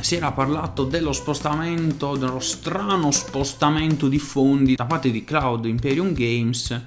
si 0.00 0.16
era 0.16 0.32
parlato 0.32 0.84
dello 0.84 1.12
spostamento, 1.12 2.16
dello 2.16 2.40
strano 2.40 3.10
spostamento 3.10 4.08
di 4.08 4.18
fondi 4.18 4.74
da 4.74 4.86
parte 4.86 5.10
di 5.10 5.24
Cloud 5.24 5.64
Imperium 5.64 6.12
Games 6.12 6.82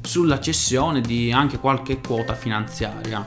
sulla 0.00 0.40
cessione 0.40 1.00
di 1.00 1.32
anche 1.32 1.58
qualche 1.58 2.00
quota 2.00 2.34
finanziaria. 2.34 3.26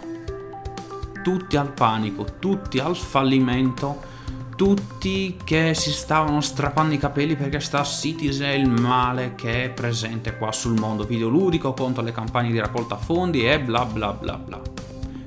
Tutti 1.24 1.58
al 1.58 1.72
panico, 1.72 2.38
tutti 2.40 2.80
al 2.80 2.96
fallimento, 2.96 4.14
tutti 4.56 5.38
che 5.44 5.74
si 5.74 5.92
stavano 5.92 6.40
strappando 6.42 6.94
i 6.94 6.98
capelli 6.98 7.36
perché 7.36 7.60
Star 7.60 7.86
Citizen 7.86 8.60
il 8.60 8.70
male 8.70 9.36
che 9.36 9.66
è 9.66 9.70
presente 9.70 10.38
qua 10.38 10.52
sul 10.52 10.80
mondo 10.80 11.04
videoludico 11.04 11.74
contro 11.74 12.04
le 12.04 12.12
campagne 12.12 12.52
di 12.52 12.60
raccolta 12.60 12.96
fondi 12.96 13.46
e 13.46 13.60
bla 13.60 13.86
bla 13.86 14.14
bla 14.14 14.36
bla. 14.36 14.62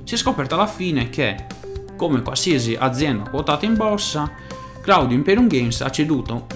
Si 0.05 0.15
è 0.15 0.17
scoperto 0.17 0.55
alla 0.55 0.67
fine 0.67 1.11
che 1.11 1.45
come 1.99 2.23
qualsiasi 2.23 2.77
azienda 2.79 3.29
quotata 3.29 3.67
in 3.67 3.75
borsa, 3.75 4.33
Cloud 4.81 5.11
Imperium 5.11 5.49
Games 5.49 5.81
ha 5.81 5.91
ceduto 5.91 6.47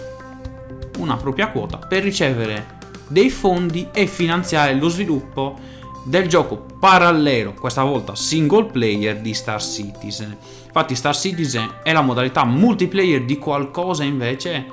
una 0.99 1.17
propria 1.17 1.49
quota 1.49 1.79
per 1.79 2.05
ricevere 2.05 2.79
dei 3.09 3.29
fondi 3.29 3.89
e 3.93 4.07
finanziare 4.07 4.75
lo 4.75 4.89
sviluppo 4.89 5.59
del 6.05 6.29
gioco 6.29 6.65
parallelo, 6.79 7.55
questa 7.55 7.83
volta 7.83 8.15
single 8.15 8.67
player 8.67 9.21
di 9.21 9.35
Star 9.35 9.61
Citizen. 9.61 10.37
Infatti 10.65 10.95
Star 10.95 11.15
Citizen 11.15 11.81
è 11.83 11.93
la 11.93 12.01
modalità 12.03 12.45
multiplayer 12.45 13.25
di 13.25 13.39
qualcosa 13.39 14.05
invece 14.05 14.67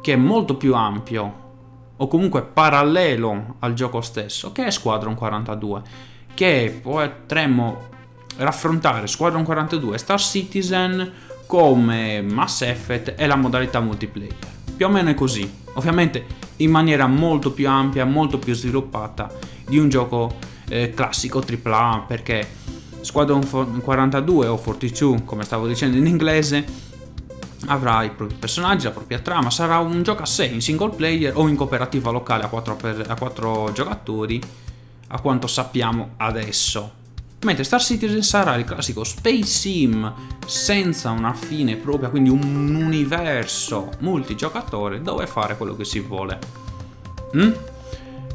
che 0.00 0.12
è 0.12 0.16
molto 0.16 0.56
più 0.56 0.74
ampio 0.74 1.48
o 1.96 2.06
comunque 2.08 2.42
parallelo 2.42 3.56
al 3.60 3.74
gioco 3.74 4.00
stesso, 4.00 4.52
che 4.52 4.66
è 4.66 4.70
Squadron 4.70 5.14
42, 5.14 5.82
che 6.34 6.78
potremmo 6.82 7.88
raffrontare 8.36 9.06
Squadron 9.06 9.44
42 9.44 9.94
e 9.94 9.98
Star 9.98 10.20
Citizen 10.20 11.12
come 11.46 12.22
Mass 12.22 12.62
Effect 12.62 13.14
e 13.16 13.26
la 13.26 13.36
modalità 13.36 13.80
multiplayer. 13.80 14.36
Più 14.76 14.86
o 14.86 14.88
meno 14.88 15.10
è 15.10 15.14
così, 15.14 15.50
ovviamente 15.74 16.24
in 16.56 16.70
maniera 16.70 17.06
molto 17.06 17.52
più 17.52 17.68
ampia, 17.68 18.04
molto 18.04 18.38
più 18.38 18.54
sviluppata 18.54 19.30
di 19.66 19.78
un 19.78 19.88
gioco 19.88 20.36
eh, 20.68 20.92
classico 20.94 21.42
AAA 21.44 22.04
perché 22.06 22.48
Squadron 23.00 23.46
42 23.80 24.46
o 24.46 24.56
42 24.56 25.24
come 25.24 25.44
stavo 25.44 25.66
dicendo 25.66 25.96
in 25.96 26.06
inglese 26.06 26.64
avrà 27.66 28.02
i 28.04 28.10
propri 28.10 28.36
personaggi, 28.36 28.84
la 28.84 28.90
propria 28.90 29.18
trama, 29.18 29.50
sarà 29.50 29.78
un 29.78 30.02
gioco 30.02 30.22
a 30.22 30.26
sé 30.26 30.46
in 30.46 30.60
single 30.60 30.90
player 30.90 31.36
o 31.36 31.46
in 31.48 31.56
cooperativa 31.56 32.10
locale 32.10 32.44
a 32.44 32.48
4, 32.48 32.76
per, 32.76 33.04
a 33.08 33.14
4 33.14 33.72
giocatori 33.72 34.40
a 35.08 35.20
quanto 35.20 35.46
sappiamo 35.46 36.10
adesso 36.16 36.98
mentre 37.42 37.64
Star 37.64 37.80
Citizen 37.80 38.22
sarà 38.22 38.56
il 38.56 38.64
classico 38.64 39.04
space 39.04 39.44
sim 39.44 40.12
senza 40.46 41.10
una 41.10 41.32
fine 41.32 41.76
propria, 41.76 42.10
quindi 42.10 42.28
un 42.28 42.74
universo 42.74 43.90
multigiocatore 44.00 45.00
dove 45.00 45.26
fare 45.26 45.56
quello 45.56 45.76
che 45.76 45.84
si 45.84 46.00
vuole. 46.00 46.38
Mm? 47.36 47.52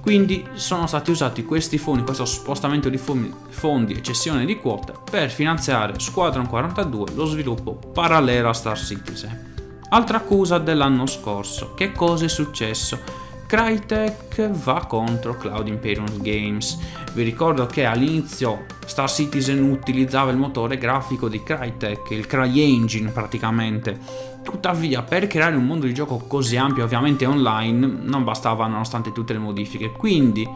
Quindi 0.02 0.48
sono 0.54 0.86
stati 0.86 1.10
usati 1.10 1.44
questi 1.44 1.80
fondi, 1.80 2.04
questo 2.04 2.26
spostamento 2.26 2.90
di 2.90 2.98
fondi 2.98 3.94
e 3.94 4.04
cessione 4.04 4.46
di 4.46 4.58
quote 4.58 4.94
per 5.10 5.32
finanziare 5.32 6.00
Squadron 6.00 6.48
42, 6.48 7.14
lo 7.16 7.26
sviluppo 7.26 7.74
parallelo 7.74 8.50
a 8.50 8.54
Star 8.54 8.78
Citizen. 8.78 9.54
Altra 9.90 10.18
accusa 10.18 10.60
dell'anno 10.60 11.08
scorso, 11.08 11.74
che 11.74 11.92
cosa 11.92 12.26
è 12.26 12.28
successo? 12.28 13.25
Crytek 13.48 14.50
va 14.50 14.86
contro 14.88 15.38
Cloud 15.38 15.68
Imperium 15.68 16.20
Games. 16.22 16.80
Vi 17.14 17.22
ricordo 17.22 17.68
che 17.68 17.86
all'inizio 17.86 18.66
Star 18.86 19.10
Citizen 19.10 19.62
utilizzava 19.62 20.32
il 20.32 20.38
motore 20.38 20.78
grafico 20.80 21.30
di 21.30 21.44
Crytek, 21.44 22.10
il 22.10 22.26
CryEngine 22.26 23.12
praticamente. 23.12 24.00
Tuttavia, 24.42 25.04
per 25.04 25.28
creare 25.28 25.56
un 25.56 25.66
mondo 25.66 25.86
di 25.86 25.94
gioco 25.94 26.18
così 26.28 26.58
ampio, 26.58 26.84
ovviamente 26.84 27.28
online, 27.28 27.86
non 27.86 28.24
bastava 28.24 28.66
nonostante 28.66 29.12
tutte 29.12 29.34
le 29.34 29.40
modifiche. 29.40 29.92
Quindi, 29.92 30.48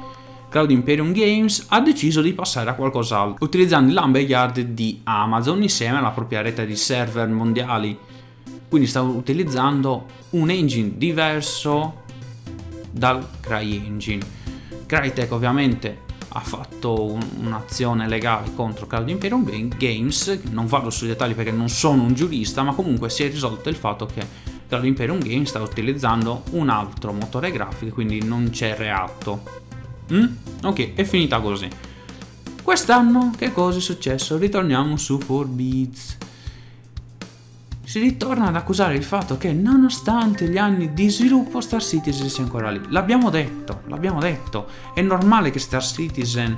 Cloud 0.49 0.71
Imperium 0.71 1.11
Games 1.11 1.67
ha 1.69 1.81
deciso 1.81 2.21
di 2.21 2.33
passare 2.33 2.71
a 2.71 2.73
qualcos'altro, 2.73 3.45
utilizzando 3.45 3.93
l'Amberyard 3.93 4.59
di 4.61 5.01
Amazon 5.03 5.61
insieme 5.61 5.99
alla 5.99 6.09
propria 6.09 6.41
rete 6.41 6.65
di 6.65 6.75
server 6.75 7.27
mondiali. 7.27 7.95
Quindi 8.67 8.87
sta 8.87 9.01
utilizzando 9.01 10.05
un 10.31 10.49
engine 10.49 10.93
diverso 10.95 12.07
dal 12.91 13.25
CryEngine. 13.39 14.25
Crytek 14.85 15.31
ovviamente 15.31 16.07
ha 16.29 16.39
fatto 16.41 17.11
un, 17.11 17.21
un'azione 17.37 18.07
legale 18.07 18.53
contro 18.53 18.85
Cloud 18.87 19.09
Imperium 19.09 19.43
Games, 19.77 20.41
non 20.51 20.67
vado 20.67 20.89
sui 20.89 21.07
dettagli 21.07 21.33
perché 21.33 21.51
non 21.51 21.69
sono 21.69 22.03
un 22.03 22.13
giurista, 22.13 22.61
ma 22.63 22.73
comunque 22.73 23.09
si 23.09 23.23
è 23.23 23.29
risolto 23.29 23.69
il 23.69 23.75
fatto 23.75 24.05
che 24.05 24.25
Cloud 24.67 24.85
Imperium 24.85 25.19
Games 25.19 25.49
sta 25.49 25.61
utilizzando 25.61 26.43
un 26.51 26.69
altro 26.69 27.11
motore 27.13 27.51
grafico, 27.51 27.95
quindi 27.95 28.23
non 28.23 28.49
c'è 28.51 28.75
reatto. 28.75 29.41
Mm? 30.13 30.25
Ok, 30.63 30.93
è 30.93 31.03
finita 31.03 31.39
così. 31.39 31.67
Quest'anno 32.61 33.31
che 33.35 33.51
cosa 33.51 33.79
è 33.79 33.81
successo? 33.81 34.37
Ritorniamo 34.37 34.95
su 34.97 35.17
4Beats 35.17 36.17
si 37.89 37.97
ritorna 37.97 38.49
ad 38.49 38.55
accusare 38.55 38.93
il 38.93 39.03
fatto 39.03 39.39
che 39.39 39.51
nonostante 39.51 40.47
gli 40.47 40.59
anni 40.59 40.93
di 40.93 41.09
sviluppo 41.09 41.59
Star 41.59 41.81
Citizen 41.81 42.29
sia 42.29 42.43
ancora 42.43 42.69
lì. 42.69 42.79
L'abbiamo 42.89 43.31
detto, 43.31 43.81
l'abbiamo 43.87 44.19
detto. 44.19 44.67
È 44.93 45.01
normale 45.01 45.49
che 45.49 45.57
Star 45.57 45.83
Citizen 45.83 46.55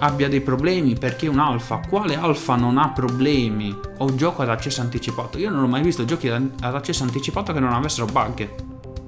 abbia 0.00 0.28
dei 0.28 0.42
problemi 0.42 0.92
perché 0.92 1.28
un 1.28 1.38
alfa. 1.38 1.78
Quale 1.78 2.14
alfa 2.14 2.56
non 2.56 2.76
ha 2.76 2.90
problemi? 2.90 3.74
O 3.96 4.14
gioco 4.16 4.42
ad 4.42 4.50
accesso 4.50 4.82
anticipato? 4.82 5.38
Io 5.38 5.48
non 5.48 5.62
ho 5.62 5.66
mai 5.66 5.80
visto 5.80 6.04
giochi 6.04 6.28
ad 6.28 6.52
accesso 6.60 7.04
anticipato 7.04 7.54
che 7.54 7.60
non 7.60 7.72
avessero 7.72 8.04
bug. 8.04 8.46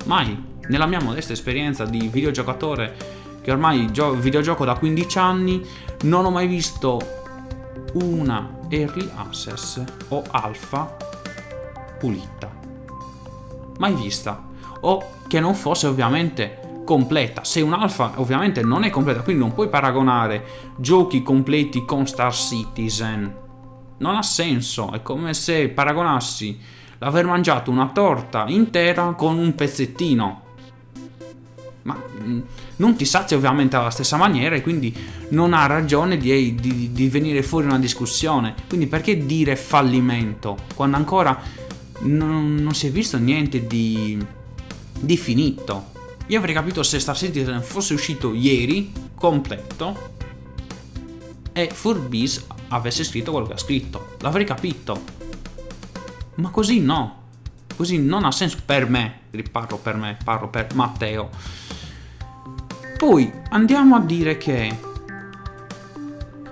Mai. 0.06 0.42
Nella 0.68 0.86
mia 0.86 1.02
modesta 1.02 1.34
esperienza 1.34 1.84
di 1.84 2.08
videogiocatore, 2.08 2.96
che 3.42 3.50
ormai 3.50 3.92
gio- 3.92 4.14
videogioco 4.14 4.64
da 4.64 4.72
15 4.72 5.18
anni, 5.18 5.62
non 6.04 6.24
ho 6.24 6.30
mai 6.30 6.46
visto 6.46 6.98
una 7.92 8.56
early 8.70 9.10
access 9.16 9.82
o 10.08 10.24
alfa 10.30 11.17
pulita. 11.98 12.50
Mai 13.78 13.94
vista. 13.94 14.46
O 14.80 15.04
che 15.26 15.40
non 15.40 15.54
fosse 15.54 15.86
ovviamente 15.86 16.82
completa. 16.88 17.44
Se 17.44 17.60
un'alfa 17.60 18.12
ovviamente 18.16 18.62
non 18.62 18.82
è 18.84 18.90
completa, 18.90 19.20
quindi 19.20 19.42
non 19.42 19.52
puoi 19.52 19.68
paragonare 19.68 20.72
giochi 20.76 21.22
completi 21.22 21.84
con 21.84 22.06
Star 22.06 22.32
Citizen. 22.32 23.34
Non 23.98 24.16
ha 24.16 24.22
senso, 24.22 24.92
è 24.92 25.02
come 25.02 25.34
se 25.34 25.68
paragonassi 25.68 26.58
l'aver 26.98 27.26
mangiato 27.26 27.70
una 27.70 27.88
torta 27.88 28.46
intera 28.48 29.12
con 29.12 29.36
un 29.36 29.54
pezzettino. 29.54 30.42
Ma 31.82 32.02
mm, 32.22 32.40
non 32.76 32.96
ti 32.96 33.04
sazia 33.04 33.36
ovviamente 33.36 33.76
alla 33.76 33.90
stessa 33.90 34.16
maniera 34.16 34.54
e 34.54 34.62
quindi 34.62 34.94
non 35.30 35.52
ha 35.52 35.66
ragione 35.66 36.16
di, 36.16 36.54
di, 36.54 36.90
di 36.92 37.08
venire 37.08 37.42
fuori 37.42 37.66
una 37.66 37.78
discussione. 37.78 38.54
Quindi 38.66 38.86
perché 38.86 39.26
dire 39.26 39.56
fallimento 39.56 40.56
quando 40.74 40.96
ancora 40.96 41.38
non, 42.00 42.54
non 42.56 42.74
si 42.74 42.86
è 42.86 42.90
visto 42.90 43.18
niente 43.18 43.66
di, 43.66 44.18
di 44.98 45.16
finito. 45.16 45.92
Io 46.26 46.38
avrei 46.38 46.54
capito 46.54 46.82
se 46.82 46.98
Star 47.00 47.16
Citizen 47.16 47.62
fosse 47.62 47.94
uscito 47.94 48.34
ieri, 48.34 48.92
completo, 49.14 50.16
e 51.52 51.70
Furbies 51.72 52.46
avesse 52.68 53.02
scritto 53.02 53.32
quello 53.32 53.46
che 53.46 53.54
ha 53.54 53.58
scritto. 53.58 54.16
L'avrei 54.20 54.44
capito. 54.44 55.02
Ma 56.36 56.50
così 56.50 56.80
no. 56.80 57.16
Così 57.74 57.98
non 57.98 58.24
ha 58.24 58.30
senso 58.30 58.58
per 58.64 58.88
me. 58.88 59.20
Riparlo 59.30 59.78
per 59.78 59.96
me, 59.96 60.16
parlo 60.22 60.48
per 60.48 60.74
Matteo. 60.74 61.30
Poi 62.96 63.32
andiamo 63.50 63.96
a 63.96 64.00
dire 64.00 64.36
che... 64.36 64.86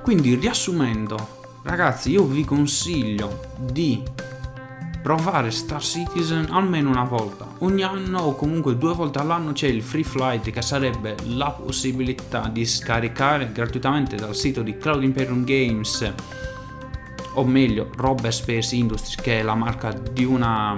Quindi 0.03 0.37
riassumendo, 0.37 1.61
ragazzi, 1.65 2.11
io 2.11 2.25
vi 2.25 2.45
consiglio 2.45 3.55
di 3.59 4.01
provare 5.07 5.53
Star 5.53 5.81
Citizen 5.81 6.49
almeno 6.51 6.91
una 6.91 7.05
volta. 7.05 7.47
Ogni 7.59 7.85
anno 7.85 8.23
o 8.23 8.35
comunque 8.35 8.77
due 8.77 8.93
volte 8.93 9.21
all'anno 9.21 9.53
c'è 9.53 9.69
il 9.69 9.81
Free 9.81 10.03
Flight 10.03 10.51
che 10.51 10.63
sarebbe 10.63 11.15
la 11.27 11.53
possibilità 11.53 12.49
di 12.49 12.67
scaricare 12.67 13.53
gratuitamente 13.53 14.17
dal 14.17 14.35
sito 14.35 14.63
di 14.63 14.77
Cloud 14.77 15.05
Imperium 15.05 15.45
Games 15.45 16.13
o 17.35 17.45
meglio 17.45 17.89
Robber 17.95 18.35
Space 18.35 18.75
Industries 18.75 19.15
che 19.15 19.39
è 19.39 19.43
la 19.45 19.55
marca 19.55 19.93
di 19.93 20.25
una 20.25 20.77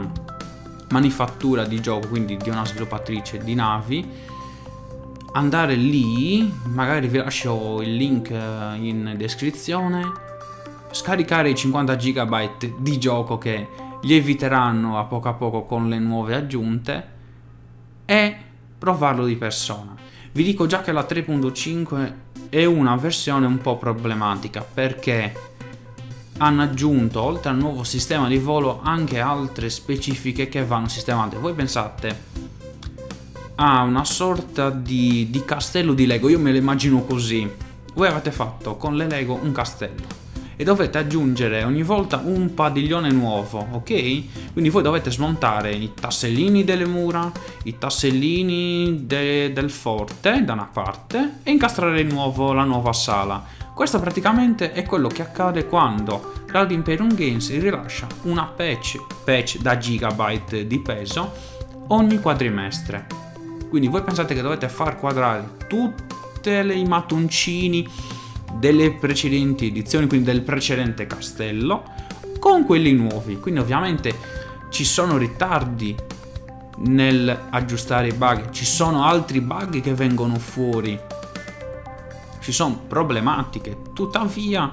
manifattura 0.90 1.64
di 1.64 1.80
gioco, 1.80 2.08
quindi 2.08 2.36
di 2.36 2.50
una 2.50 2.66
sviluppatrice 2.66 3.38
di 3.38 3.54
navi 3.54 4.06
andare 5.32 5.74
lì, 5.74 6.52
magari 6.64 7.08
vi 7.08 7.16
lascio 7.16 7.80
il 7.80 7.94
link 7.94 8.28
eh, 8.28 8.74
in 8.76 9.14
descrizione, 9.16 10.12
scaricare 10.90 11.48
i 11.48 11.54
50 11.54 11.94
GB 11.94 12.76
di 12.76 12.98
gioco 12.98 13.38
che 13.38 13.86
lieviteranno 14.02 14.98
a 14.98 15.04
poco 15.04 15.28
a 15.28 15.34
poco 15.34 15.64
con 15.64 15.88
le 15.88 15.98
nuove 15.98 16.34
aggiunte 16.34 17.16
e 18.04 18.36
provarlo 18.78 19.24
di 19.24 19.36
persona. 19.36 19.94
Vi 20.32 20.42
dico 20.42 20.66
già 20.66 20.82
che 20.82 20.92
la 20.92 21.06
3.5 21.08 22.12
è 22.48 22.64
una 22.64 22.96
versione 22.96 23.46
un 23.46 23.58
po' 23.58 23.76
problematica 23.76 24.62
perché 24.62 25.46
hanno 26.38 26.62
aggiunto 26.62 27.20
oltre 27.20 27.50
al 27.50 27.56
nuovo 27.56 27.82
sistema 27.82 28.28
di 28.28 28.38
volo 28.38 28.80
anche 28.82 29.18
altre 29.18 29.68
specifiche 29.68 30.48
che 30.48 30.64
vanno 30.64 30.88
sistemate. 30.88 31.36
Voi 31.36 31.54
pensate 31.54 32.46
a 33.56 33.82
una 33.82 34.04
sorta 34.04 34.70
di, 34.70 35.28
di 35.30 35.44
castello 35.44 35.94
di 35.94 36.06
Lego, 36.06 36.28
io 36.28 36.38
me 36.38 36.52
lo 36.52 36.58
immagino 36.58 37.02
così. 37.02 37.50
Voi 37.94 38.06
avete 38.06 38.30
fatto 38.30 38.76
con 38.76 38.96
le 38.96 39.08
Lego 39.08 39.34
un 39.34 39.50
castello 39.50 40.26
e 40.60 40.64
dovete 40.64 40.98
aggiungere 40.98 41.62
ogni 41.62 41.84
volta 41.84 42.20
un 42.24 42.52
padiglione 42.52 43.10
nuovo, 43.10 43.64
ok? 43.74 44.52
Quindi 44.52 44.70
voi 44.70 44.82
dovete 44.82 45.08
smontare 45.08 45.70
i 45.70 45.92
tassellini 45.94 46.64
delle 46.64 46.84
mura, 46.84 47.30
i 47.62 47.78
tassellini 47.78 49.06
de- 49.06 49.52
del 49.52 49.70
forte 49.70 50.42
da 50.44 50.54
una 50.54 50.68
parte 50.70 51.38
e 51.44 51.52
incastrare 51.52 52.02
nuovo 52.02 52.52
la 52.52 52.64
nuova 52.64 52.92
sala. 52.92 53.40
Questo 53.72 54.00
praticamente 54.00 54.72
è 54.72 54.82
quello 54.82 55.06
che 55.06 55.22
accade 55.22 55.66
quando 55.66 56.42
Cloud 56.46 56.72
Imperium 56.72 57.14
Games 57.14 57.56
rilascia 57.56 58.08
una 58.22 58.42
patch, 58.46 58.96
patch 59.24 59.58
da 59.58 59.78
gigabyte 59.78 60.66
di 60.66 60.80
peso 60.80 61.32
ogni 61.90 62.18
quadrimestre. 62.18 63.06
Quindi 63.68 63.86
voi 63.86 64.02
pensate 64.02 64.34
che 64.34 64.42
dovete 64.42 64.68
far 64.68 64.98
quadrare 64.98 65.50
tutti 65.68 66.50
i 66.50 66.84
mattoncini 66.84 67.86
delle 68.54 68.92
precedenti 68.92 69.66
edizioni, 69.66 70.06
quindi 70.06 70.30
del 70.30 70.42
precedente 70.42 71.06
castello, 71.06 71.84
con 72.38 72.64
quelli 72.64 72.92
nuovi. 72.92 73.38
Quindi 73.38 73.60
ovviamente 73.60 74.14
ci 74.70 74.84
sono 74.84 75.16
ritardi 75.16 75.94
nel 76.78 77.46
aggiustare 77.50 78.08
i 78.08 78.12
bug, 78.12 78.50
ci 78.50 78.64
sono 78.64 79.04
altri 79.04 79.40
bug 79.40 79.80
che 79.80 79.94
vengono 79.94 80.38
fuori, 80.38 80.98
ci 82.40 82.52
sono 82.52 82.82
problematiche. 82.86 83.76
Tuttavia 83.92 84.70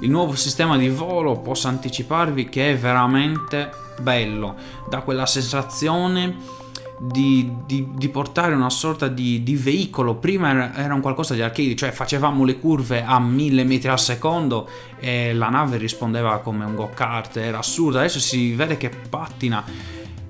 il 0.00 0.10
nuovo 0.10 0.34
sistema 0.34 0.76
di 0.76 0.88
volo 0.88 1.38
posso 1.38 1.68
anticiparvi 1.68 2.48
che 2.48 2.72
è 2.72 2.76
veramente 2.76 3.70
bello, 4.00 4.54
da 4.88 5.00
quella 5.00 5.26
sensazione 5.26 6.58
di, 7.02 7.50
di, 7.64 7.88
di, 7.94 8.08
portare 8.10 8.54
una 8.54 8.68
sorta 8.68 9.08
di, 9.08 9.42
di, 9.42 9.56
veicolo. 9.56 10.16
Prima 10.16 10.50
era, 10.50 10.74
era 10.74 10.92
un 10.92 11.00
qualcosa 11.00 11.32
di 11.32 11.40
arcade, 11.40 11.74
cioè 11.74 11.92
facevamo 11.92 12.44
le 12.44 12.58
curve 12.58 13.02
a 13.02 13.18
mille 13.18 13.64
metri 13.64 13.88
al 13.88 13.98
secondo 13.98 14.68
e 14.98 15.32
la 15.32 15.48
nave 15.48 15.78
rispondeva 15.78 16.40
come 16.40 16.66
un 16.66 16.74
go-kart, 16.74 17.38
era 17.38 17.58
assurdo. 17.58 17.98
Adesso 17.98 18.20
si 18.20 18.52
vede 18.52 18.76
che 18.76 18.90
pattina, 18.90 19.64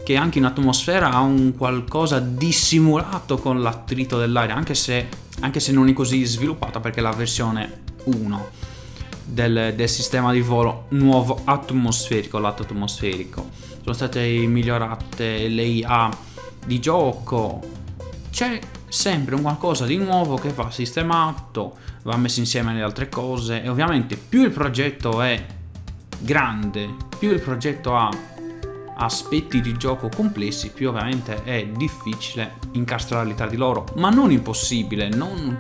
che 0.05 0.15
anche 0.15 0.39
in 0.39 0.45
atmosfera 0.45 1.11
ha 1.11 1.21
un 1.21 1.57
qualcosa 1.57 2.21
dissimulato 2.21 3.39
con 3.39 3.61
l'attrito 3.61 4.17
dell'aria, 4.17 4.55
anche 4.55 4.77
se, 4.77 5.09
anche 5.41 5.59
se 5.59 5.73
non 5.73 5.89
è 5.89 5.93
così 5.93 6.25
sviluppata 6.25 6.79
perché 6.79 7.01
la 7.01 7.11
versione 7.11 7.83
1 8.05 8.49
del, 9.25 9.73
del 9.75 9.89
sistema 9.89 10.31
di 10.33 10.41
volo 10.41 10.85
nuovo 10.91 11.41
atmosferico, 11.43 12.39
lato 12.39 12.63
atmosferico. 12.63 13.49
Sono 13.83 13.95
state 13.95 14.21
migliorate 14.47 15.49
le 15.49 15.63
IA 15.63 16.29
di 16.65 16.81
gioco. 16.81 17.61
C'è 18.31 18.59
sempre 18.89 19.35
un 19.35 19.43
qualcosa 19.43 19.87
di 19.87 19.97
nuovo 19.97 20.37
che 20.37 20.51
va 20.51 20.71
sistemato, 20.71 21.77
va 22.03 22.17
messo 22.17 22.41
insieme 22.41 22.71
alle 22.73 22.83
altre 22.83 23.09
cose 23.09 23.63
e 23.63 23.69
ovviamente 23.69 24.17
più 24.17 24.43
il 24.43 24.51
progetto 24.51 25.21
è 25.23 25.45
grande, 26.19 26.89
più 27.19 27.31
il 27.31 27.41
progetto 27.41 27.97
ha 27.97 28.11
aspetti 28.97 29.61
di 29.61 29.77
gioco 29.77 30.09
complessi, 30.15 30.71
più 30.71 30.91
ovviamente 30.91 31.43
è 31.45 31.67
difficile 31.67 32.59
incastrarli 32.73 33.35
tra 33.35 33.47
di 33.47 33.57
loro, 33.57 33.87
ma 33.97 34.11
non 34.11 34.31
impossibile, 34.31 35.09
non 35.09 35.59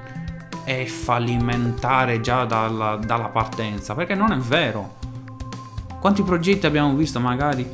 è 0.64 0.84
fallimentare 0.84 2.20
già 2.20 2.44
dalla, 2.44 2.96
dalla 2.96 3.28
partenza, 3.28 3.94
perché 3.94 4.14
non 4.14 4.32
è 4.32 4.36
vero. 4.36 4.98
Quanti 6.00 6.22
progetti 6.22 6.66
abbiamo 6.66 6.94
visto 6.94 7.18
magari 7.20 7.68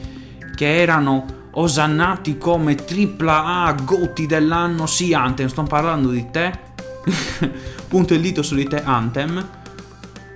che 0.54 0.80
erano 0.80 1.35
osannati 1.58 2.36
come 2.38 2.74
tripla 2.74 3.64
A 3.64 3.72
goti 3.72 4.26
dell'anno, 4.26 4.86
sì 4.86 5.14
Anthem, 5.14 5.48
sto 5.48 5.62
parlando 5.62 6.10
di 6.10 6.30
te, 6.30 6.58
punto 7.88 8.14
il 8.14 8.20
dito 8.20 8.42
su 8.42 8.54
di 8.54 8.66
te 8.66 8.82
Anthem, 8.82 9.48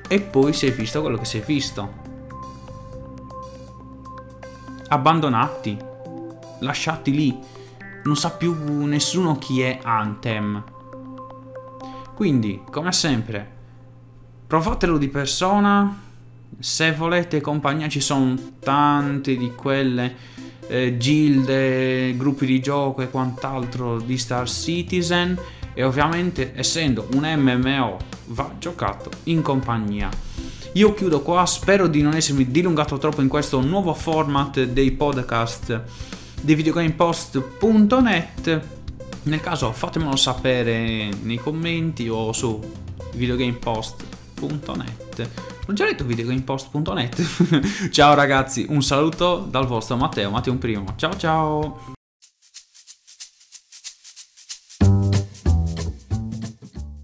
e 0.09 0.21
poi 0.21 0.53
si 0.53 0.67
è 0.67 0.73
visto 0.73 1.01
quello 1.01 1.19
che 1.19 1.25
si 1.25 1.39
è 1.39 1.43
visto. 1.43 1.99
Abbandonati, 4.89 5.77
lasciati 6.61 7.13
lì, 7.13 7.39
non 8.05 8.17
sa 8.17 8.31
più 8.31 8.85
nessuno 8.87 9.39
chi 9.39 9.61
è 9.61 9.79
Anthem. 9.83 10.65
Quindi, 12.15 12.63
come 12.71 12.93
sempre, 12.93 13.59
provatelo 14.47 14.99
di 14.99 15.09
persona, 15.09 16.09
se 16.59 16.93
volete 16.93 17.41
compagnia 17.41 17.89
ci 17.89 18.01
sono 18.01 18.35
tante 18.59 19.37
di 19.37 19.55
quelle 19.55 20.49
eh, 20.71 20.97
gilde, 20.97 22.17
gruppi 22.17 22.47
di 22.47 22.61
gioco 22.61 23.03
e 23.03 23.11
quant'altro 23.11 23.99
di 23.99 24.17
Star 24.17 24.49
Citizen 24.49 25.37
e 25.75 25.83
ovviamente 25.83 26.53
essendo 26.55 27.09
un 27.15 27.25
MMO 27.25 27.99
va 28.27 28.55
giocato 28.59 29.11
in 29.25 29.43
compagnia. 29.43 30.09
Io 30.75 30.95
chiudo 30.95 31.23
qua, 31.23 31.45
spero 31.47 31.89
di 31.89 32.01
non 32.01 32.15
essermi 32.15 32.49
dilungato 32.49 32.99
troppo 32.99 33.21
in 33.21 33.27
questo 33.29 33.61
nuovo 33.61 33.93
format 33.93 34.63
dei 34.63 34.93
podcast 34.93 35.83
di 36.41 36.55
videogamepost.net. 36.55 38.61
Nel 39.23 39.41
caso 39.41 39.73
fatemelo 39.73 40.15
sapere 40.15 41.11
nei 41.23 41.39
commenti 41.39 42.09
o 42.09 42.31
su 42.33 42.61
videogamepost.net 43.15 45.50
ho 45.67 45.73
già 45.73 45.85
detto 45.85 46.05
videogamepost.net. 46.05 47.89
ciao 47.91 48.15
ragazzi, 48.15 48.67
un 48.69 48.83
saluto 48.83 49.47
dal 49.49 49.67
vostro 49.67 49.97
Matteo, 49.97 50.31
Matteo 50.31 50.57
Primo. 50.57 50.95
Ciao 50.97 51.17
ciao! 51.17 51.99